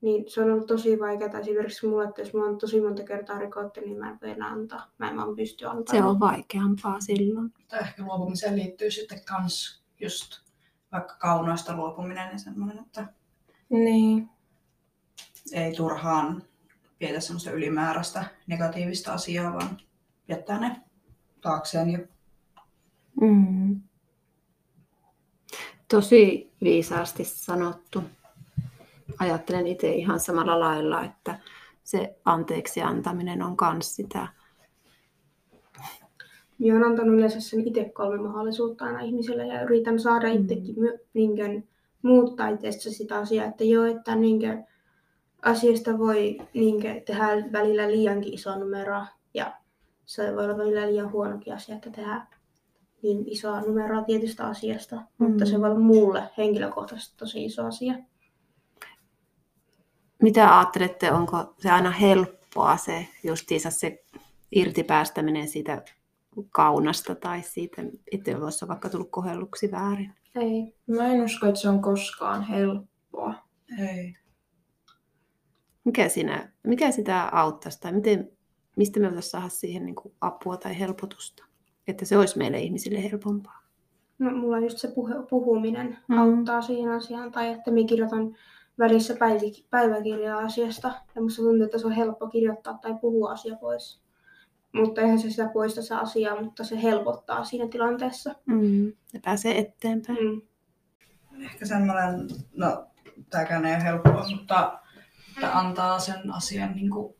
Niin 0.00 0.24
se 0.30 0.42
on 0.42 0.50
ollut 0.50 0.66
tosi 0.66 0.98
vaikeaa 1.00 1.38
esimerkiksi 1.40 1.86
mulle, 1.86 2.04
että 2.08 2.20
jos 2.22 2.34
mä 2.34 2.44
oon 2.44 2.58
tosi 2.58 2.80
monta 2.80 3.02
kertaa 3.02 3.38
rikottu, 3.38 3.80
niin 3.80 3.98
mä 3.98 4.10
en 4.10 4.18
voi 4.22 4.30
enää 4.30 4.48
antaa. 4.48 4.90
Mä 4.98 5.10
en 5.10 5.16
vaan 5.16 5.36
pysty 5.36 5.64
antamaan. 5.66 5.86
Se 5.90 6.02
on 6.04 6.20
vaikeampaa 6.20 7.00
silloin. 7.00 7.52
Mutta 7.58 7.78
ehkä 7.78 8.02
luopumiseen 8.02 8.56
liittyy 8.56 8.90
sitten 8.90 9.24
kans 9.24 9.82
just 10.00 10.32
vaikka 10.92 11.14
kaunoista 11.18 11.76
luopuminen 11.76 12.32
ja 12.32 12.38
semmoinen, 12.38 12.78
että 12.78 13.06
Niin. 13.68 14.28
ei 15.52 15.74
turhaan 15.76 16.42
vietä 17.00 17.20
semmoista 17.20 17.50
ylimääräistä 17.50 18.24
negatiivista 18.46 19.12
asiaa, 19.12 19.52
vaan 19.52 19.76
jättää 20.28 20.60
ne 20.60 20.76
taakseen 21.40 21.90
ja 21.90 21.98
Mm. 23.20 23.80
Tosi 25.90 26.52
viisaasti 26.62 27.24
sanottu. 27.24 28.02
Ajattelen 29.18 29.66
itse 29.66 29.92
ihan 29.92 30.20
samalla 30.20 30.60
lailla, 30.60 31.04
että 31.04 31.38
se 31.84 32.16
anteeksi 32.24 32.82
antaminen 32.82 33.42
on 33.42 33.56
myös 33.72 33.96
sitä. 33.96 34.28
Minä 36.58 36.76
olen 36.76 36.88
antanut 36.88 37.14
yleensä 37.14 37.40
sen 37.40 37.68
itse 37.68 37.84
kolme 37.84 38.18
mahdollisuutta 38.18 38.84
aina 38.84 39.00
ihmisille 39.00 39.46
ja 39.46 39.62
yritän 39.62 40.00
saada 40.00 40.28
Mm. 40.28 40.34
itsekin 40.34 40.74
my, 40.80 40.98
niinkö, 41.14 41.62
muuttaa 42.02 42.48
itsestä 42.48 42.90
sitä 42.90 43.18
asiaa, 43.18 43.46
että 43.46 43.64
joo, 43.64 43.84
että 43.84 44.14
niinkö, 44.14 44.62
asiasta 45.42 45.98
voi 45.98 46.38
niinkö, 46.54 47.00
tehdä 47.06 47.28
välillä 47.52 47.90
liiankin 47.90 48.34
iso 48.34 48.58
numero 48.58 49.02
ja 49.34 49.52
se 50.06 50.36
voi 50.36 50.44
olla 50.44 50.58
välillä 50.58 50.86
liian 50.86 51.12
huonokin 51.12 51.54
asia, 51.54 51.74
että 51.74 51.90
tehdään 51.90 52.28
niin 53.02 53.28
isoa 53.28 53.60
numeroa 53.60 54.02
tietystä 54.02 54.46
asiasta, 54.46 54.96
mm. 54.96 55.26
mutta 55.26 55.46
se 55.46 55.60
voi 55.60 55.70
olla 55.70 55.80
mulle 55.80 56.30
henkilökohtaisesti 56.38 57.16
tosi 57.16 57.44
iso 57.44 57.66
asia. 57.66 57.94
Mitä 60.22 60.58
ajattelette, 60.58 61.12
onko 61.12 61.54
se 61.58 61.70
aina 61.70 61.90
helppoa 61.90 62.76
se 62.76 63.08
justiinsa 63.24 63.70
se 63.70 64.04
irtipäästäminen 64.52 65.48
siitä 65.48 65.82
kaunasta 66.50 67.14
tai 67.14 67.42
siitä, 67.42 67.82
että 68.12 68.38
olisi 68.38 68.68
vaikka 68.68 68.88
tullut 68.88 69.10
kohdelluksi 69.10 69.70
väärin? 69.70 70.14
Ei. 70.34 70.74
Mä 70.86 71.06
en 71.06 71.24
usko, 71.24 71.46
että 71.46 71.60
se 71.60 71.68
on 71.68 71.82
koskaan 71.82 72.42
helppoa. 72.42 73.34
ei. 73.78 74.16
Mikä, 75.84 76.08
siinä, 76.08 76.52
mikä 76.62 76.90
sitä 76.90 77.28
auttaisi 77.32 77.80
tai 77.80 77.92
miten, 77.92 78.32
mistä 78.76 79.00
me 79.00 79.06
voitaisiin 79.06 79.30
saada 79.30 79.48
siihen 79.48 79.86
niin 79.86 79.94
kuin 79.94 80.14
apua 80.20 80.56
tai 80.56 80.78
helpotusta, 80.78 81.44
että 81.90 82.04
se 82.04 82.18
olisi 82.18 82.38
meille 82.38 82.60
ihmisille 82.60 83.10
helpompaa? 83.10 83.60
No, 84.18 84.30
mulla 84.30 84.56
on 84.56 84.62
just 84.62 84.78
se 84.78 84.88
puhe, 84.88 85.14
puhuminen 85.30 85.98
Mm. 86.08 86.18
auttaa 86.18 86.62
siihen 86.62 86.90
asiaan, 86.92 87.32
tai 87.32 87.48
että 87.48 87.70
minä 87.70 87.88
kirjoitan 87.88 88.36
välissä 88.78 89.16
päiväkirjaa 89.70 90.38
asiasta, 90.38 90.92
ja 91.14 91.22
musta 91.22 91.42
tuntuu, 91.42 91.64
että 91.64 91.78
se 91.78 91.86
on 91.86 91.92
helppo 91.92 92.28
kirjoittaa 92.28 92.78
tai 92.82 92.94
puhua 93.00 93.30
asia 93.30 93.56
pois. 93.56 94.02
Mutta 94.72 95.00
eihän 95.00 95.18
se 95.18 95.30
sitä 95.30 95.50
poista 95.52 95.82
se 95.82 95.94
asiaa, 95.94 96.42
mutta 96.42 96.64
se 96.64 96.82
helpottaa 96.82 97.44
siinä 97.44 97.68
tilanteessa. 97.68 98.34
Mm. 98.46 98.86
Ja 98.86 99.20
pääsee 99.24 99.58
eteenpäin. 99.58 100.18
Mm. 100.18 100.42
Ehkä 101.44 101.66
semmoinen, 101.66 102.28
no 102.56 102.86
tämäkään 103.30 103.64
ei 103.64 103.74
ole 103.74 103.84
helppoa, 103.84 104.26
mutta 104.36 104.80
että 105.36 105.58
antaa 105.58 105.98
sen 105.98 106.30
asian 106.34 106.72
niin 106.74 106.90
kuin 106.90 107.14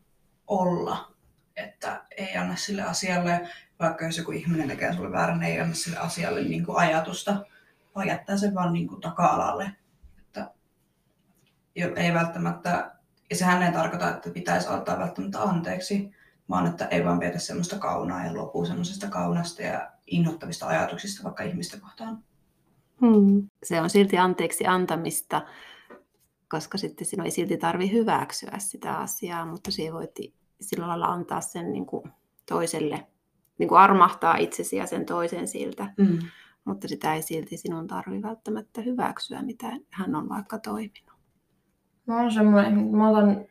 olla. 0.46 1.14
Että 1.56 2.04
ei 2.16 2.36
anna 2.36 2.56
sille 2.56 2.82
asialle, 2.82 3.48
vaikka 3.80 4.04
jos 4.04 4.18
joku 4.18 4.32
ihminen 4.32 4.68
tekee 4.68 4.92
sulle 4.92 5.12
väärän, 5.12 5.42
ei 5.42 5.60
anna 5.60 5.74
sille 5.74 5.98
asialle 5.98 6.42
niin 6.42 6.64
kuin 6.66 6.78
ajatusta, 6.78 7.44
vaan 7.94 8.06
jättää 8.08 8.36
sen 8.36 8.54
vaan 8.54 8.72
niin 8.72 8.88
kuin 8.88 9.00
taka-alalle. 9.00 9.72
Että 10.18 10.50
ei 11.96 12.14
välttämättä, 12.14 12.92
ja 13.30 13.36
sehän 13.36 13.62
ei 13.62 13.72
tarkoita, 13.72 14.10
että 14.10 14.30
pitäisi 14.30 14.68
antaa 14.68 14.98
välttämättä 14.98 15.42
anteeksi, 15.42 16.10
vaan 16.48 16.66
että 16.66 16.86
ei 16.86 17.04
vaan 17.04 17.20
vietä 17.20 17.38
semmoista 17.38 17.78
kaunaa 17.78 18.24
ja 18.24 18.32
luopuu 18.32 18.66
semmoisesta 18.66 19.08
kaunasta 19.08 19.62
ja 19.62 19.90
inhottavista 20.06 20.66
ajatuksista 20.66 21.24
vaikka 21.24 21.42
ihmistä 21.42 21.80
kohtaan. 21.80 22.24
Mm. 23.00 23.48
Se 23.62 23.80
on 23.80 23.90
silti 23.90 24.18
anteeksi 24.18 24.66
antamista, 24.66 25.42
koska 26.48 26.78
sitten 26.78 27.06
sinun 27.06 27.26
ei 27.26 27.30
silti 27.30 27.56
tarvi 27.56 27.92
hyväksyä 27.92 28.54
sitä 28.58 28.94
asiaa, 28.94 29.46
mutta 29.46 29.70
siihen 29.70 29.94
voit 29.94 30.10
sillä 30.60 30.88
lailla 30.88 31.06
antaa 31.06 31.40
sen 31.40 31.72
niin 31.72 31.86
kuin 31.86 32.12
toiselle, 32.48 33.06
niin 33.60 33.68
kuin 33.68 33.78
armahtaa 33.78 34.36
itsesi 34.36 34.76
ja 34.76 34.86
sen 34.86 35.06
toisen 35.06 35.48
siltä, 35.48 35.86
Mm. 35.96 36.18
mutta 36.64 36.88
sitä 36.88 37.14
ei 37.14 37.22
silti 37.22 37.56
sinun 37.56 37.86
tarvi 37.86 38.22
välttämättä 38.22 38.80
hyväksyä, 38.80 39.42
mitä 39.42 39.66
hän 39.90 40.14
on 40.14 40.28
vaikka 40.28 40.58
toiminut. 40.58 41.18
Mä 42.06 42.20
oon 42.20 42.32
semmoinen, 42.32 42.96
mä 42.96 43.08
otan, 43.08 43.44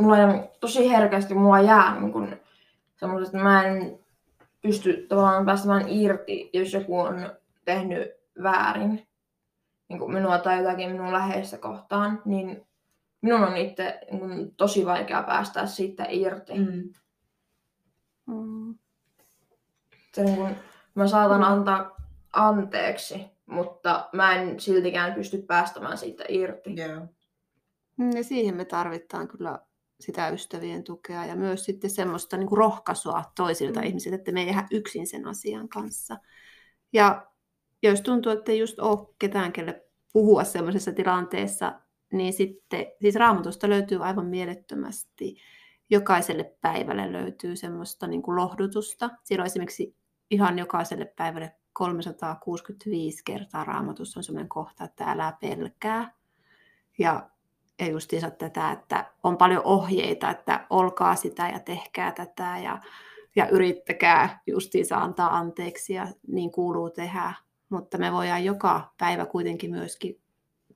mulla 0.00 0.18
jää, 0.18 0.48
tosi 0.60 0.90
herkästi 0.90 1.34
mulla 1.34 1.60
jää 1.60 2.00
niin 2.00 2.12
kun, 2.12 2.28
semmoiset, 2.96 3.34
että 3.34 3.44
mä 3.44 3.64
en 3.64 3.98
pysty 4.62 5.06
tavallaan 5.08 5.46
päästämään 5.46 5.88
irti, 5.88 6.50
jos 6.52 6.72
joku 6.72 6.98
on 6.98 7.30
tehnyt 7.64 8.08
väärin 8.42 9.06
niin 9.88 9.98
kun 9.98 10.12
minua 10.12 10.38
tai 10.38 10.58
jotakin 10.58 10.90
minun 10.90 11.12
läheistä 11.12 11.58
kohtaan, 11.58 12.22
niin 12.24 12.66
minun 13.20 13.42
on 13.44 13.56
itse 13.56 14.00
niin 14.10 14.20
kun, 14.20 14.52
tosi 14.56 14.86
vaikea 14.86 15.22
päästä 15.22 15.66
siitä 15.66 16.06
irti. 16.10 16.52
Mm. 16.58 16.92
Mm. 18.26 18.55
Niin 20.22 20.36
kun, 20.36 20.50
mä 20.94 21.06
saatan 21.08 21.42
antaa 21.44 21.96
anteeksi, 22.32 23.24
mutta 23.46 24.08
mä 24.12 24.34
en 24.34 24.60
siltikään 24.60 25.14
pysty 25.14 25.38
päästämään 25.42 25.98
siitä 25.98 26.24
irti. 26.28 26.76
Joo. 26.76 27.06
Mm, 27.96 28.10
Ja 28.16 28.24
siihen 28.24 28.56
me 28.56 28.64
tarvitaan 28.64 29.28
kyllä 29.28 29.58
sitä 30.00 30.28
ystävien 30.28 30.84
tukea 30.84 31.24
ja 31.24 31.36
myös 31.36 31.64
sitten 31.64 31.90
semmoista 31.90 32.36
niin 32.36 32.48
kuin 32.48 32.58
rohkaisua 32.58 33.24
toisilta 33.36 33.80
Mm. 33.80 33.86
ihmisiltä, 33.86 34.16
että 34.16 34.32
me 34.32 34.42
ei 34.42 34.48
jää 34.48 34.66
yksin 34.70 35.06
sen 35.06 35.26
asian 35.26 35.68
kanssa. 35.68 36.16
Ja 36.92 37.26
jos 37.82 38.00
tuntuu, 38.00 38.32
että 38.32 38.52
ei 38.52 38.58
just 38.58 38.78
ole 38.80 39.14
ketään, 39.18 39.52
kelle 39.52 39.82
puhua 40.12 40.44
semmoisessa 40.44 40.92
tilanteessa, 40.92 41.80
niin 42.12 42.32
sitten, 42.32 42.86
siis 43.00 43.14
raamatusta 43.14 43.68
löytyy 43.68 44.04
aivan 44.04 44.26
mielettömästi. 44.26 45.36
Jokaiselle 45.90 46.56
päivälle 46.60 47.12
löytyy 47.12 47.56
semmoista 47.56 48.06
niin 48.06 48.22
kuin 48.22 48.36
lohdutusta. 48.36 49.10
Siellä 49.24 49.42
on 49.42 49.46
esimerkiksi 49.46 49.96
ihan 50.30 50.58
jokaiselle 50.58 51.04
päivälle 51.04 51.52
365 51.72 53.24
kertaa 53.24 53.64
raamatussa 53.64 54.20
on 54.20 54.24
semmoinen 54.24 54.48
kohta, 54.48 54.84
että 54.84 55.04
älä 55.04 55.32
pelkää. 55.40 56.12
Ja 56.98 57.30
ja 57.78 57.88
justiinsa 57.88 58.30
tätä, 58.30 58.72
että 58.72 59.10
on 59.22 59.36
paljon 59.36 59.62
ohjeita, 59.64 60.30
että 60.30 60.66
olkaa 60.70 61.14
sitä 61.14 61.48
ja 61.48 61.60
tehkää 61.60 62.12
tätä 62.12 62.58
ja, 62.58 62.78
ja 63.36 63.48
yrittäkää 63.48 64.40
justiinsa 64.46 64.96
antaa 64.96 65.36
anteeksi 65.36 65.94
ja 65.94 66.06
niin 66.28 66.50
kuuluu 66.50 66.90
tehdä. 66.90 67.32
Mutta 67.68 67.98
me 67.98 68.12
voidaan 68.12 68.44
joka 68.44 68.92
päivä 68.98 69.26
kuitenkin 69.26 69.70
myöskin 69.70 70.20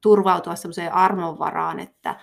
turvautua 0.01 0.57
semmoiseen 0.57 0.95
armonvaraan, 0.95 1.79
että, 1.79 2.21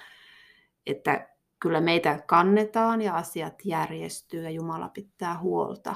että 0.85 1.29
kyllä 1.59 1.81
meitä 1.81 2.19
kannetaan 2.27 3.01
ja 3.01 3.15
asiat 3.15 3.53
järjestyy 3.63 4.43
ja 4.43 4.49
Jumala 4.49 4.89
pitää 4.89 5.39
huolta, 5.39 5.95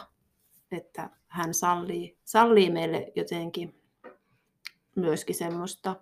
että 0.71 1.09
hän 1.27 1.53
sallii, 1.53 2.17
sallii 2.23 2.69
meille 2.69 3.11
jotenkin 3.15 3.81
myöskin 4.95 5.35
semmoista, 5.35 5.95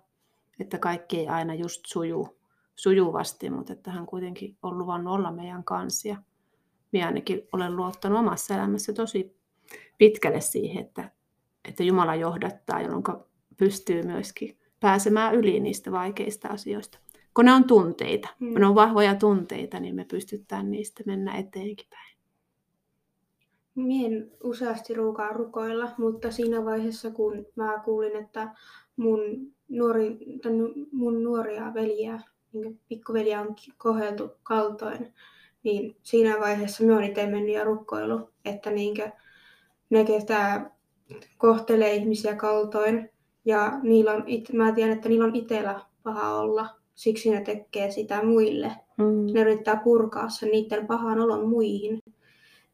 että 0.60 0.78
kaikki 0.78 1.18
ei 1.18 1.28
aina 1.28 1.54
just 1.54 1.80
suju 1.86 2.40
sujuvasti, 2.76 3.50
mutta 3.50 3.72
että 3.72 3.90
hän 3.90 4.06
kuitenkin 4.06 4.56
on 4.62 4.78
luvannut 4.78 5.14
olla 5.14 5.32
meidän 5.32 5.64
kanssa. 5.64 6.08
Ja 6.08 6.16
minä 6.92 7.06
ainakin 7.06 7.48
olen 7.52 7.76
luottanut 7.76 8.18
omassa 8.18 8.54
elämässä 8.54 8.92
tosi 8.92 9.36
pitkälle 9.98 10.40
siihen, 10.40 10.86
että, 10.86 11.10
että 11.68 11.82
Jumala 11.82 12.14
johdattaa, 12.14 12.82
jolloin 12.82 13.02
pystyy 13.56 14.02
myöskin 14.02 14.58
pääsemään 14.80 15.34
yli 15.34 15.60
niistä 15.60 15.92
vaikeista 15.92 16.48
asioista. 16.48 16.98
Kun 17.34 17.44
ne 17.44 17.52
on 17.52 17.64
tunteita, 17.64 18.28
mm. 18.38 18.52
kun 18.52 18.60
ne 18.60 18.66
on 18.66 18.74
vahvoja 18.74 19.14
tunteita, 19.14 19.80
niin 19.80 19.94
me 19.94 20.04
pystytään 20.04 20.70
niistä 20.70 21.02
mennä 21.06 21.36
eteenkin 21.36 21.86
päin. 21.90 22.16
Mien 23.74 24.30
useasti 24.44 24.94
ruukaa 24.94 25.32
rukoilla, 25.32 25.90
mutta 25.98 26.30
siinä 26.30 26.64
vaiheessa, 26.64 27.10
kun 27.10 27.46
mä 27.56 27.82
kuulin, 27.84 28.16
että 28.16 28.54
mun, 28.96 29.20
nuori, 29.68 30.18
mun 30.92 31.24
nuoria 31.24 31.74
veljiä 31.74 32.20
niin 32.52 32.80
pikkuveliä 32.88 33.40
on 33.40 33.56
kohdeltu 33.78 34.30
kaltoin, 34.42 35.14
niin 35.62 35.96
siinä 36.02 36.40
vaiheessa 36.40 36.82
minä 36.82 36.96
olen 36.96 37.08
itse 37.08 37.26
mennyt 37.26 37.54
ja 37.54 37.64
rukkoilu, 37.64 38.30
että 38.44 38.70
niin 38.70 38.96
ne, 39.90 40.04
ketä 40.04 40.70
kohtelee 41.38 41.94
ihmisiä 41.94 42.36
kaltoin, 42.36 43.10
ja 43.44 43.78
niillä 43.82 44.12
on, 44.12 44.22
it, 44.26 44.52
mä 44.52 44.72
tiedän, 44.72 44.96
että 44.96 45.08
niillä 45.08 45.24
on 45.24 45.36
itsellä 45.36 45.80
paha 46.02 46.34
olla, 46.34 46.68
siksi 46.94 47.30
ne 47.30 47.40
tekee 47.40 47.90
sitä 47.90 48.24
muille. 48.24 48.72
Mm. 48.98 49.32
Ne 49.32 49.40
yrittää 49.40 49.80
purkaa 49.84 50.28
sen 50.28 50.48
niiden 50.48 50.86
pahan 50.86 51.20
olon 51.20 51.48
muihin. 51.48 52.02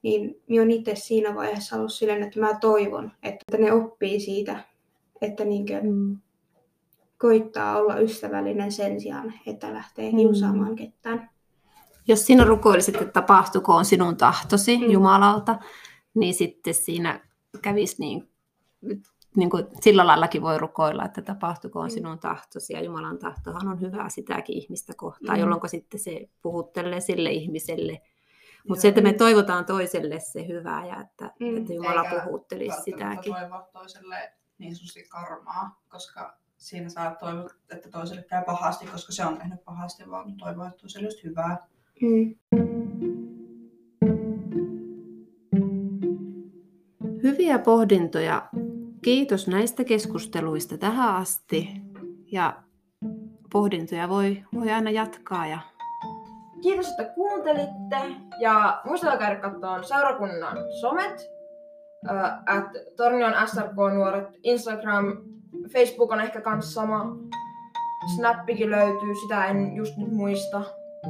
Niin 0.06 0.42
minä 0.48 0.62
olen 0.62 0.70
itse 0.70 0.94
siinä 0.94 1.34
vaiheessa 1.34 1.76
ollut 1.76 1.92
silleen, 1.92 2.22
että 2.22 2.40
mä 2.40 2.58
toivon, 2.60 3.12
että 3.22 3.58
ne 3.58 3.72
oppii 3.72 4.20
siitä, 4.20 4.64
että 5.20 5.44
niinkö, 5.44 5.80
mm 5.82 6.18
koittaa 7.18 7.78
olla 7.78 7.98
ystävällinen 7.98 8.72
sen 8.72 9.00
sijaan, 9.00 9.34
että 9.46 9.74
lähtee 9.74 10.10
kiusaamaan 10.10 10.70
mm. 10.70 10.76
ketään. 10.76 11.30
Jos 12.08 12.26
sinä 12.26 12.44
rukoilisit, 12.44 12.94
että 12.94 13.12
tapahtukoon 13.12 13.84
sinun 13.84 14.16
tahtosi 14.16 14.78
mm. 14.78 14.90
Jumalalta, 14.90 15.58
niin 16.14 16.34
sitten 16.34 16.74
siinä 16.74 17.20
kävisi 17.62 17.96
niin, 17.98 18.28
niin 19.36 19.50
kuin 19.50 19.66
sillä 19.80 20.06
laillakin 20.06 20.42
voi 20.42 20.58
rukoilla, 20.58 21.04
että 21.04 21.22
tapahtukoon 21.22 21.86
mm. 21.86 21.90
sinun 21.90 22.18
tahtosi. 22.18 22.72
Ja 22.72 22.84
Jumalan 22.84 23.18
tahtohan 23.18 23.68
on 23.68 23.80
hyvä 23.80 24.08
sitäkin 24.08 24.58
ihmistä 24.58 24.92
kohtaan, 24.96 25.38
mm. 25.38 25.40
jolloin 25.40 25.68
sitten 25.68 26.00
se 26.00 26.28
puhuttelee 26.42 27.00
sille 27.00 27.30
ihmiselle. 27.30 28.00
Mutta 28.68 28.82
se, 28.82 28.88
että 28.88 29.00
me 29.00 29.12
toivotaan 29.12 29.64
toiselle 29.64 30.20
se 30.20 30.46
hyvää 30.48 30.86
ja 30.86 31.00
että, 31.00 31.30
mm. 31.40 31.56
että 31.56 31.72
Jumala 31.72 32.02
Eikä 32.02 32.24
puhuttelisi 32.24 32.82
sitäkin. 32.82 33.32
toivoa 33.32 33.68
toiselle 33.72 34.32
niin 34.58 34.76
sanotusti 34.76 35.02
karmaa, 35.08 35.82
koska 35.88 36.38
siinä 36.56 36.88
saa 36.88 37.14
toivoa, 37.14 37.50
että 37.70 37.90
toiselle 37.90 38.22
käy 38.22 38.44
pahasti, 38.44 38.86
koska 38.86 39.12
se 39.12 39.24
on 39.26 39.38
tehnyt 39.38 39.64
pahasti, 39.64 40.10
vaan 40.10 40.36
toivoa, 40.36 40.66
että 40.66 40.80
toiselle 40.80 41.06
olisi 41.06 41.24
hyvää. 41.24 41.66
Mm. 42.02 42.34
Hyviä 47.22 47.58
pohdintoja. 47.58 48.48
Kiitos 49.02 49.48
näistä 49.48 49.84
keskusteluista 49.84 50.78
tähän 50.78 51.14
asti. 51.14 51.68
Ja 52.32 52.62
pohdintoja 53.52 54.08
voi, 54.08 54.42
voi 54.54 54.70
aina 54.70 54.90
jatkaa. 54.90 55.46
Ja... 55.46 55.75
Kiitos, 56.62 56.88
että 56.88 57.04
kuuntelitte. 57.04 57.96
Ja 58.40 58.80
muistakaa 58.84 59.16
käydä 59.16 59.40
katsomaan 59.40 59.84
seurakunnan 59.84 60.58
somet. 60.80 61.30
Äh, 62.10 62.32
at 62.46 62.70
Tornion 62.96 63.34
SRK-nuoret, 63.46 64.38
Instagram, 64.42 65.18
Facebook 65.72 66.12
on 66.12 66.20
ehkä 66.20 66.40
kans 66.40 66.74
sama. 66.74 67.16
Snappikin 68.16 68.70
löytyy, 68.70 69.14
sitä 69.22 69.46
en 69.46 69.76
just 69.76 69.96
nyt 69.96 70.12
muista. 70.12 70.62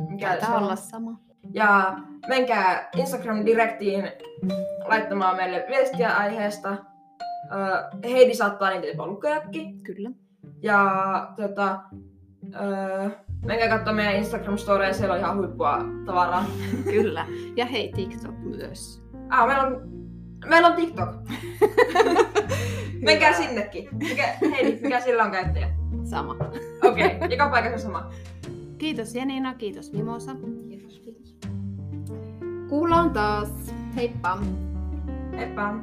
Mikä 0.08 0.40
se 0.40 0.52
olla 0.52 0.76
sama. 0.76 1.20
Ja 1.52 1.98
menkää 2.28 2.88
Instagram-direktiin 2.96 4.12
laittamaan 4.84 5.36
meille 5.36 5.64
viestiä 5.68 6.16
aiheesta. 6.16 6.76
Heidi 8.04 8.34
saattaa 8.34 8.70
niitä 8.70 8.86
jopa 8.86 9.06
lukeakin. 9.06 9.82
Kyllä. 9.82 10.10
Ja 10.62 10.88
tota, 11.36 11.80
menkää 13.44 13.68
katsoa 13.68 13.92
meidän 13.92 14.14
Instagram-storeja, 14.14 14.94
siellä 14.94 15.14
on 15.14 15.20
ihan 15.20 15.36
huippua 15.36 15.78
tavaraa. 16.06 16.44
Kyllä. 16.92 17.26
Ja 17.56 17.66
hei, 17.66 17.92
TikTok 17.92 18.38
myös. 18.38 19.02
Ah, 19.28 19.46
meillä 19.46 19.62
on, 19.62 19.88
meillä 20.46 20.68
on 20.68 20.74
TikTok. 20.76 21.08
Menkää 23.06 23.32
sinnekin. 23.32 23.88
Mikä, 23.92 24.36
Heidi, 24.50 24.78
mikä 24.82 25.00
sillä 25.00 25.24
on 25.24 25.30
käyttäjä? 25.30 25.70
Sama. 26.04 26.36
Okei, 26.84 27.16
okay, 27.16 27.28
joka 27.30 27.48
paikassa 27.48 27.86
sama. 27.86 28.10
Kiitos 28.78 29.14
Janina, 29.14 29.54
kiitos 29.54 29.92
Mimosa. 29.92 30.32
Kiitos, 30.68 30.98
kiitos. 31.00 31.36
Kuullaan 32.68 33.10
taas. 33.10 33.48
Heippa! 33.96 34.38
Heippa! 35.36 35.74